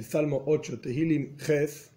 [0.00, 1.92] el Salmo 8, Tehilim Ges,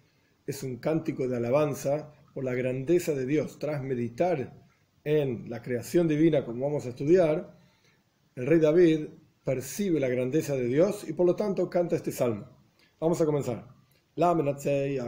[0.46, 3.58] es un cántico de alabanza por la grandeza de Dios.
[3.58, 4.62] Tras meditar
[5.04, 7.56] en la creación divina, como vamos a estudiar,
[8.36, 9.06] el rey David
[9.42, 12.46] percibe la grandeza de Dios y por lo tanto canta este salmo.
[13.00, 13.68] Vamos a comenzar.
[14.16, 15.00] La David.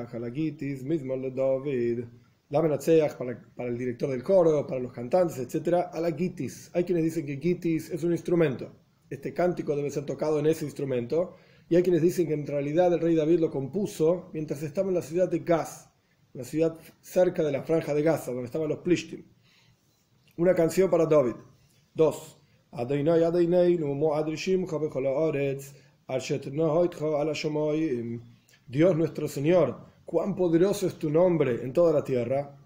[2.48, 5.84] La para, para el director del coro, para los cantantes, etc.
[5.92, 6.70] A la gitis.
[6.72, 8.72] Hay quienes dicen que gitis es un instrumento.
[9.10, 11.36] Este cántico debe ser tocado en ese instrumento.
[11.68, 14.94] Y hay quienes dicen que en realidad el rey David lo compuso mientras estaba en
[14.94, 15.90] la ciudad de Gaz,
[16.32, 19.24] la ciudad cerca de la franja de Gaza, donde estaban los Plishtim.
[20.36, 21.34] Una canción para David.
[21.94, 22.38] Dos.
[28.68, 32.58] Dios nuestro Señor, cuán poderoso es tu nombre en toda la tierra,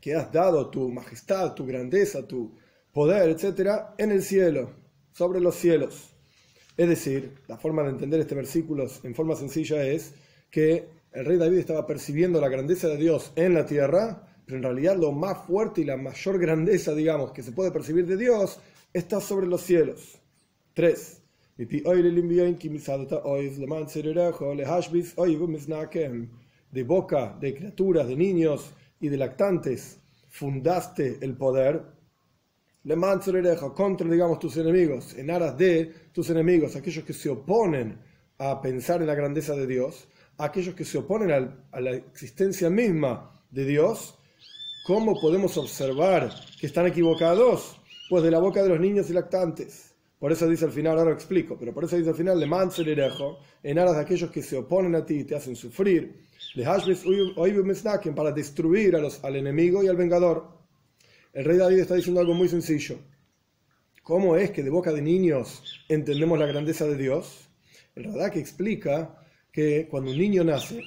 [0.00, 2.56] que has dado tu majestad, tu grandeza, tu
[2.92, 4.70] poder, etcétera, en el cielo,
[5.12, 6.17] sobre los cielos.
[6.78, 10.14] Es decir, la forma de entender este versículo en forma sencilla es
[10.48, 14.62] que el rey David estaba percibiendo la grandeza de Dios en la tierra, pero en
[14.62, 18.60] realidad lo más fuerte y la mayor grandeza, digamos, que se puede percibir de Dios
[18.92, 20.20] está sobre los cielos.
[20.74, 21.20] 3.
[26.70, 29.98] De boca de criaturas, de niños y de lactantes
[30.28, 31.97] fundaste el poder.
[32.88, 32.96] Le
[33.74, 37.98] contra, digamos, tus enemigos, en aras de tus enemigos, aquellos que se oponen
[38.38, 40.08] a pensar en la grandeza de Dios,
[40.38, 41.30] aquellos que se oponen
[41.70, 44.18] a la existencia misma de Dios,
[44.86, 47.78] ¿cómo podemos observar que están equivocados?
[48.08, 49.94] Pues de la boca de los niños y lactantes.
[50.18, 52.46] Por eso dice al final, ahora lo explico, pero por eso dice al final, le
[52.46, 56.24] manzelerejo, en aras de aquellos que se oponen a ti y te hacen sufrir,
[58.14, 60.57] para destruir a los, al enemigo y al vengador.
[61.32, 62.98] El rey David está diciendo algo muy sencillo.
[64.02, 67.48] ¿Cómo es que de boca de niños entendemos la grandeza de Dios?
[67.94, 70.82] El que explica que cuando un niño nace,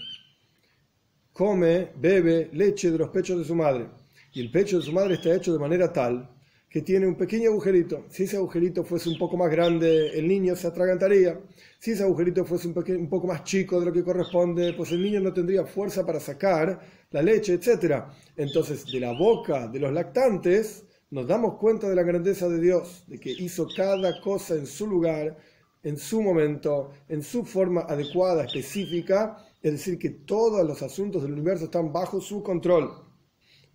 [1.33, 3.88] come, bebe leche de los pechos de su madre.
[4.33, 6.30] Y el pecho de su madre está hecho de manera tal
[6.71, 8.05] que tiene un pequeño agujerito.
[8.09, 11.37] Si ese agujerito fuese un poco más grande, el niño se atragantaría.
[11.77, 15.20] Si ese agujerito fuese un, poco más chico de lo que corresponde, pues el niño
[15.20, 16.80] no tendría fuerza para sacar
[17.11, 18.05] la leche, etc.
[18.37, 23.04] Entonces, de la boca de los lactantes, nos damos cuenta de la grandeza de Dios,
[23.05, 25.37] de que hizo cada cosa en su lugar,
[25.83, 31.33] en su momento, en su forma adecuada, específica, es decir, que todos los asuntos del
[31.33, 33.11] universo están bajo su control.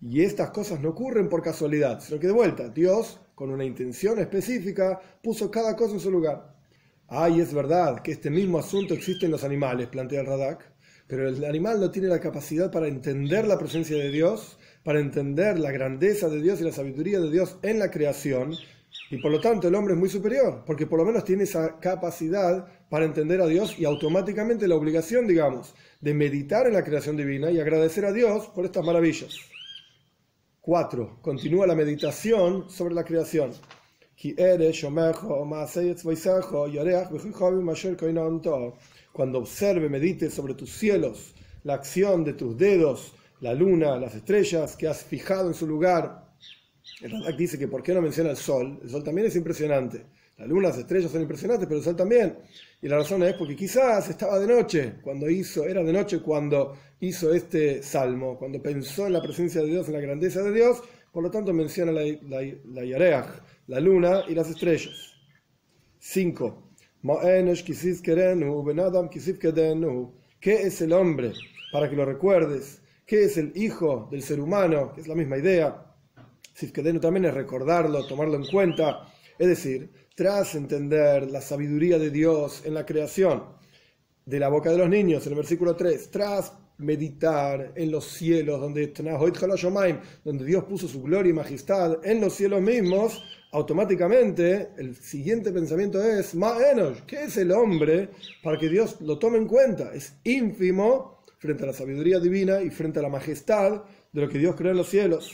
[0.01, 4.19] Y estas cosas no ocurren por casualidad, sino que de vuelta, Dios, con una intención
[4.19, 6.55] específica, puso cada cosa en su lugar.
[7.07, 10.71] Ay, es verdad que este mismo asunto existe en los animales, plantea el Radak,
[11.07, 15.57] pero el animal no tiene la capacidad para entender la presencia de Dios, para entender
[15.57, 18.53] la grandeza de Dios y la sabiduría de Dios en la creación,
[19.09, 21.79] y por lo tanto el hombre es muy superior, porque por lo menos tiene esa
[21.79, 27.15] capacidad para entender a Dios y automáticamente la obligación, digamos, de meditar en la creación
[27.15, 29.37] divina y agradecer a Dios por estas maravillas.
[30.67, 31.19] 4.
[31.21, 33.51] Continúa la meditación sobre la creación.
[39.13, 41.33] Cuando observe, medite sobre tus cielos,
[41.63, 46.33] la acción de tus dedos, la luna, las estrellas que has fijado en su lugar.
[46.99, 48.77] El Radak dice que por qué no menciona el sol.
[48.83, 50.05] El sol también es impresionante.
[50.37, 52.39] La luna, las estrellas son impresionantes, pero el sol también.
[52.81, 56.75] Y la razón es porque quizás estaba de noche cuando hizo, era de noche cuando
[56.99, 60.81] hizo este salmo, cuando pensó en la presencia de Dios, en la grandeza de Dios,
[61.11, 65.13] por lo tanto menciona la, la, la luna y las estrellas.
[65.99, 66.71] 5.
[70.39, 71.33] ¿Qué es el hombre?
[71.71, 72.81] Para que lo recuerdes.
[73.05, 74.91] ¿Qué es el hijo del ser humano?
[74.93, 75.85] Que es la misma idea.
[76.53, 79.07] Sifkedenu también es recordarlo, tomarlo en cuenta.
[79.37, 83.43] Es decir, tras entender la sabiduría de Dios en la creación,
[84.25, 88.59] de la boca de los niños, en el versículo 3, tras meditar en los cielos,
[88.59, 88.93] donde,
[90.23, 96.01] donde Dios puso su gloria y majestad en los cielos mismos, automáticamente el siguiente pensamiento
[96.01, 96.35] es,
[97.07, 98.09] ¿qué es el hombre
[98.43, 99.93] para que Dios lo tome en cuenta?
[99.93, 104.37] Es ínfimo frente a la sabiduría divina y frente a la majestad de lo que
[104.37, 105.31] Dios creó en los cielos.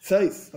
[0.00, 0.52] 6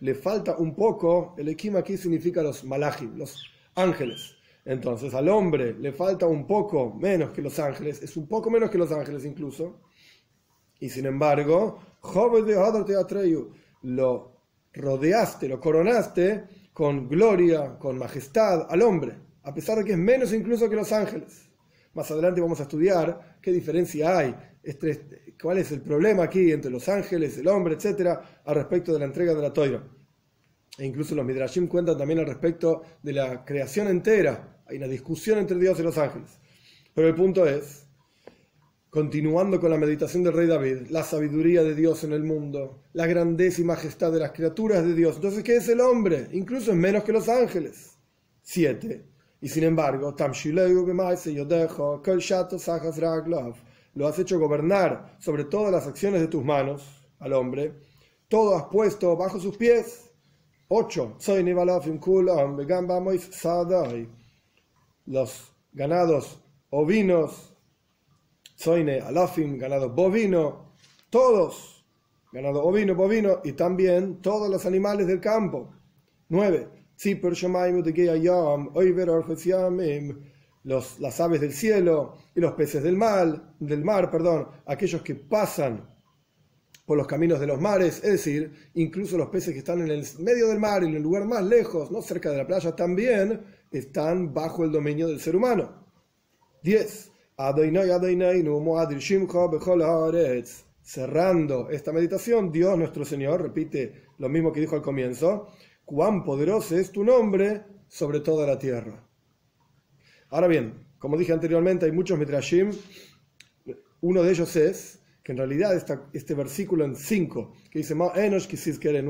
[0.00, 3.42] le falta un poco, el equima aquí significa los malachim, los
[3.74, 4.36] ángeles.
[4.64, 8.70] Entonces al hombre le falta un poco menos que los ángeles, es un poco menos
[8.70, 9.82] que los ángeles incluso.
[10.80, 11.78] Y sin embargo,
[13.82, 14.34] lo
[14.72, 20.32] rodeaste, lo coronaste con gloria, con majestad al hombre, a pesar de que es menos
[20.32, 21.48] incluso que los ángeles.
[21.92, 26.70] Más adelante vamos a estudiar qué diferencia hay, este, cuál es el problema aquí entre
[26.70, 29.86] los ángeles, el hombre, etcétera, al respecto de la entrega de la toira.
[30.76, 35.38] E incluso los Midrashim cuentan también al respecto de la creación entera, Hay una discusión
[35.38, 36.38] entre Dios y los ángeles.
[36.94, 37.86] Pero el punto es,
[38.90, 43.06] continuando con la meditación del rey David, la sabiduría de Dios en el mundo, la
[43.06, 45.16] grandeza y majestad de las criaturas de Dios.
[45.16, 46.28] Entonces, ¿qué es el hombre?
[46.32, 47.96] Incluso es menos que los ángeles.
[48.42, 49.06] Siete.
[49.40, 50.14] Y sin embargo,
[53.94, 56.82] lo has hecho gobernar sobre todas las acciones de tus manos
[57.18, 57.74] al hombre,
[58.28, 60.10] todo has puesto bajo sus pies.
[60.68, 61.16] 8.
[65.06, 66.40] Los ganados
[66.70, 67.56] ovinos,
[68.56, 70.74] soine alafim, ganado bovino,
[71.10, 71.84] todos,
[72.32, 75.72] ganado ovino, bovino, y también todos los animales del campo.
[76.28, 76.68] 9.
[80.64, 85.14] Los, las aves del cielo y los peces del mar, del mar, perdón, aquellos que
[85.14, 85.94] pasan
[86.86, 90.06] por los caminos de los mares, es decir, incluso los peces que están en el
[90.20, 93.42] medio del mar, en el lugar más lejos, no cerca de la playa, también
[93.78, 95.84] están bajo el dominio del ser humano.
[96.62, 97.12] 10.
[100.82, 105.48] Cerrando esta meditación, Dios nuestro Señor repite lo mismo que dijo al comienzo,
[105.84, 109.06] cuán poderoso es tu nombre sobre toda la tierra.
[110.30, 112.70] Ahora bien, como dije anteriormente, hay muchos mitrashim,
[114.00, 115.74] uno de ellos es que en realidad
[116.12, 117.96] este versículo en 5, que dice,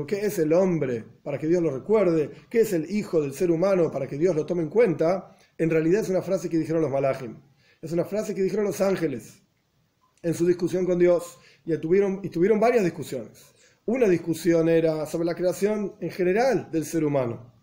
[0.07, 2.31] ¿qué es el hombre para que Dios lo recuerde?
[2.49, 5.35] ¿Qué es el hijo del ser humano para que Dios lo tome en cuenta?
[5.57, 7.35] En realidad es una frase que dijeron los malachim.
[7.81, 9.43] Es una frase que dijeron los ángeles
[10.23, 11.37] en su discusión con Dios.
[11.65, 13.43] Y tuvieron, y tuvieron varias discusiones.
[13.85, 17.54] Una discusión era sobre la creación en general del ser humano.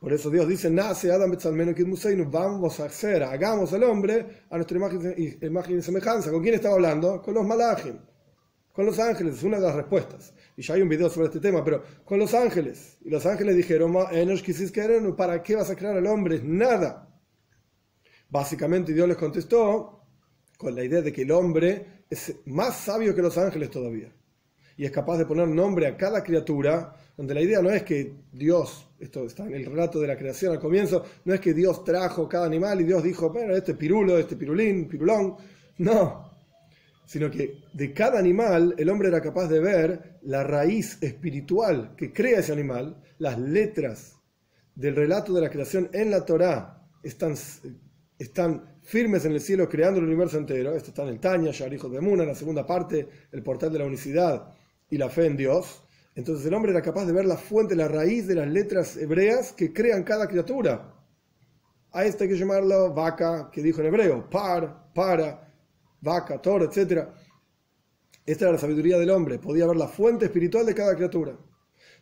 [0.00, 1.36] Por eso Dios dice, nace Adam
[2.30, 6.30] vamos a hacer, hagamos al hombre a nuestra imagen, imagen y semejanza.
[6.30, 7.20] ¿Con quién estaba hablando?
[7.20, 7.98] Con los malajim,
[8.72, 10.32] con los ángeles, es una de las respuestas.
[10.56, 12.96] Y ya hay un video sobre este tema, pero con los ángeles.
[13.02, 13.94] Y los ángeles dijeron,
[15.16, 16.40] ¿para qué vas a crear al hombre?
[16.42, 17.06] Nada.
[18.30, 20.06] Básicamente Dios les contestó
[20.56, 24.10] con la idea de que el hombre es más sabio que los ángeles todavía.
[24.80, 28.14] Y es capaz de poner nombre a cada criatura donde la idea no es que
[28.32, 31.84] Dios, esto está en el relato de la creación al comienzo, no es que Dios
[31.84, 35.36] trajo cada animal y Dios dijo, bueno, este pirulo, este pirulín, pirulón,
[35.76, 36.32] no,
[37.04, 42.10] sino que de cada animal el hombre era capaz de ver la raíz espiritual que
[42.10, 44.16] crea ese animal, las letras
[44.74, 47.34] del relato de la creación en la Torá están,
[48.18, 52.00] están firmes en el cielo creando el universo entero, esto está en el Tanya, de
[52.00, 54.54] Muna, en la segunda parte, el portal de la unicidad
[54.90, 55.82] y la fe en Dios,
[56.14, 59.52] entonces el hombre era capaz de ver la fuente, la raíz de las letras hebreas
[59.52, 60.94] que crean cada criatura.
[61.92, 65.52] A esto hay que llamarlo vaca, que dijo en hebreo, par, para,
[66.00, 67.08] vaca, toro, etc.
[68.26, 71.38] Esta era la sabiduría del hombre, podía ver la fuente espiritual de cada criatura.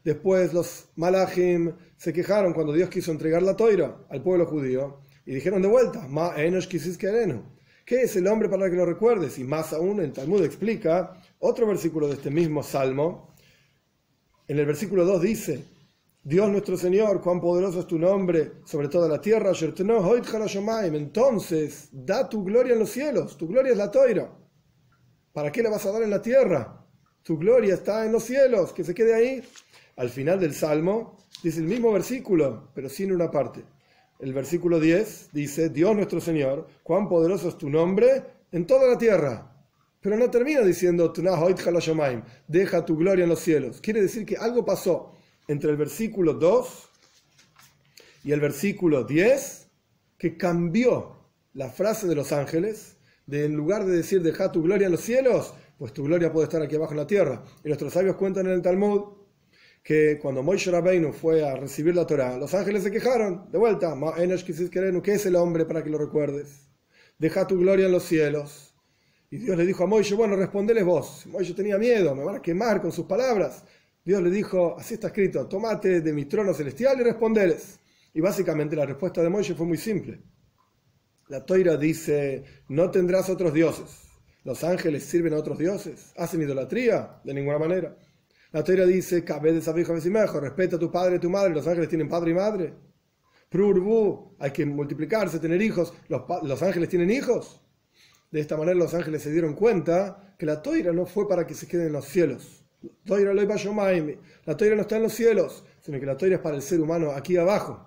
[0.05, 5.35] Después los malachim se quejaron cuando Dios quiso entregar la toira al pueblo judío y
[5.35, 6.69] dijeron de vuelta, Ma enosh
[7.88, 9.38] ¿Qué es el hombre para que lo recuerdes?
[9.38, 13.35] Y más aún, el Talmud explica otro versículo de este mismo salmo,
[14.46, 15.64] en el versículo 2 dice,
[16.23, 19.52] Dios nuestro Señor, cuán poderoso es tu nombre sobre toda la tierra,
[20.99, 24.37] entonces da tu gloria en los cielos, tu gloria es la toira.
[25.32, 26.87] ¿Para qué la vas a dar en la tierra?
[27.23, 29.43] Tu gloria está en los cielos, que se quede ahí.
[29.96, 33.64] Al final del Salmo dice el mismo versículo, pero sin una parte.
[34.18, 38.98] El versículo 10 dice, Dios nuestro Señor, cuán poderoso es tu nombre en toda la
[38.98, 39.54] tierra.
[40.00, 41.12] Pero no termina diciendo,
[42.48, 43.80] deja tu gloria en los cielos.
[43.80, 45.14] Quiere decir que algo pasó
[45.46, 46.88] entre el versículo 2
[48.25, 49.68] y el versículo 10
[50.18, 51.16] que cambió
[51.52, 52.96] la frase de los ángeles,
[53.26, 56.44] de en lugar de decir, deja tu gloria en los cielos, pues tu gloria puede
[56.44, 57.44] estar aquí abajo en la tierra.
[57.62, 59.17] Y nuestros sabios cuentan en el Talmud
[59.88, 63.97] que cuando Moisés Rabbeinu fue a recibir la Torah, los ángeles se quejaron, de vuelta,
[65.02, 66.68] ¿qué es el hombre para que lo recuerdes?
[67.18, 68.75] Deja tu gloria en los cielos
[69.30, 71.25] y Dios le dijo a Moisés, bueno, respondeles vos.
[71.28, 73.64] Moisés tenía miedo, me van a quemar con sus palabras.
[74.04, 77.80] Dios le dijo, así está escrito, tomate de mi trono celestial y respondeles.
[78.12, 80.21] Y básicamente la respuesta de Moisés fue muy simple.
[81.28, 84.02] La toira dice, no tendrás otros dioses.
[84.45, 86.12] ¿Los ángeles sirven a otros dioses?
[86.18, 87.23] ¿Hacen idolatría?
[87.25, 87.97] De ninguna manera.
[88.50, 89.25] La toira dice,
[90.40, 91.52] respeta a tu padre y tu madre.
[91.55, 92.75] ¿Los ángeles tienen padre y madre?
[93.50, 95.93] Prurbu, hay que multiplicarse, tener hijos.
[96.09, 97.61] ¿Los, los ángeles tienen hijos?
[98.31, 101.55] De esta manera los ángeles se dieron cuenta que la toira no fue para que
[101.55, 102.64] se queden en los cielos.
[103.05, 103.17] La
[104.57, 107.11] toira no está en los cielos, sino que la toira es para el ser humano
[107.12, 107.85] aquí abajo.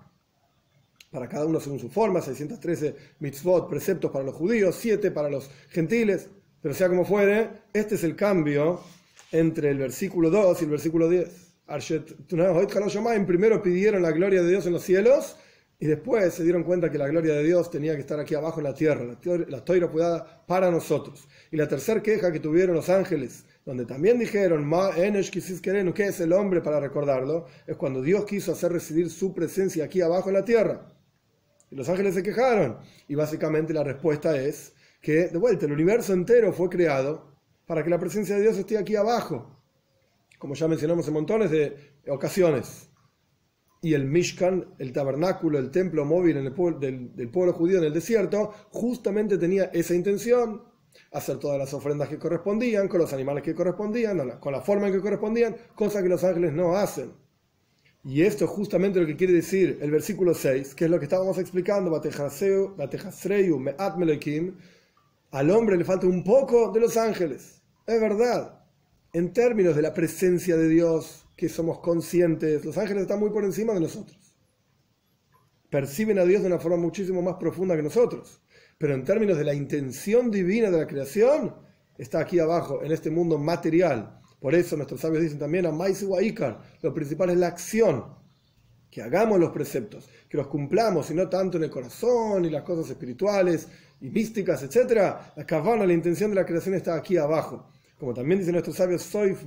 [1.10, 5.50] Para cada uno según su forma, 613 mitzvot, preceptos para los judíos, 7 para los
[5.68, 6.28] gentiles.
[6.60, 8.80] Pero sea como fuere, este es el cambio
[9.32, 11.52] entre el versículo 2 y el versículo 10.
[13.26, 15.36] Primero pidieron la gloria de Dios en los cielos
[15.78, 18.60] Y después se dieron cuenta que la gloria de Dios tenía que estar aquí abajo
[18.60, 21.26] en la tierra, la toira fue dada para nosotros.
[21.50, 24.70] Y la tercera queja que tuvieron los ángeles, donde también dijeron,
[25.92, 27.46] ¿qué es el hombre para recordarlo?
[27.66, 30.92] Es cuando Dios quiso hacer residir su presencia aquí abajo en la tierra.
[31.68, 32.78] Y los ángeles se quejaron.
[33.08, 37.31] Y básicamente la respuesta es que, de vuelta, el universo entero fue creado
[37.72, 39.58] para que la presencia de Dios esté aquí abajo.
[40.38, 41.74] Como ya mencionamos en montones de
[42.06, 42.90] ocasiones
[43.80, 46.34] y el Mishkan, el tabernáculo, el templo móvil
[46.78, 50.64] del, pueblo judío en el desierto, justamente tenía esa intención,
[51.12, 54.92] hacer todas las ofrendas que correspondían, con los animales que correspondían, con la forma en
[54.92, 57.14] que correspondían, cosa que los ángeles no hacen.
[58.04, 61.06] Y esto es justamente lo que quiere decir el versículo 6, que es lo que
[61.06, 61.90] estábamos explicando,
[65.32, 67.61] al hombre le falta un poco de los ángeles.
[67.84, 68.64] Es verdad,
[69.12, 73.44] en términos de la presencia de Dios, que somos conscientes, los ángeles están muy por
[73.44, 74.36] encima de nosotros.
[75.68, 78.40] Perciben a Dios de una forma muchísimo más profunda que nosotros.
[78.78, 81.56] Pero en términos de la intención divina de la creación,
[81.98, 84.20] está aquí abajo, en este mundo material.
[84.38, 86.16] Por eso nuestros sabios dicen también a Maisu
[86.82, 88.04] lo principal es la acción,
[88.90, 92.62] que hagamos los preceptos, que los cumplamos, y no tanto en el corazón y las
[92.62, 93.66] cosas espirituales
[94.00, 95.16] y místicas, etc.
[95.34, 97.71] La kavana, la intención de la creación está aquí abajo.
[98.02, 99.44] Como también dicen nuestros sabios, Soif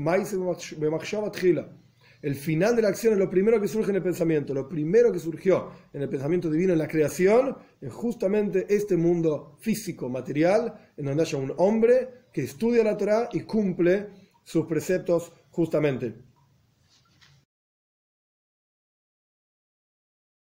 [2.21, 4.53] el final de la acción es lo primero que surge en el pensamiento.
[4.53, 9.57] Lo primero que surgió en el pensamiento divino, en la creación, es justamente este mundo
[9.59, 14.07] físico, material, en donde haya un hombre que estudia la Torah y cumple
[14.45, 16.15] sus preceptos justamente.